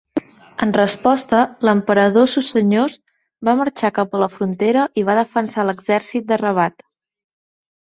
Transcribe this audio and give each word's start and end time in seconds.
En 0.65 0.71
resposta, 0.77 1.41
l'emperador 1.69 2.25
Susenyos 2.31 2.95
va 3.51 3.55
marxar 3.61 3.93
cap 3.99 4.17
a 4.17 4.23
la 4.25 4.31
frontera 4.39 4.89
i 5.03 5.07
va 5.13 5.19
defensar 5.21 5.69
l'exèrcit 5.71 6.29
de 6.35 6.43
Rabat. 6.47 6.85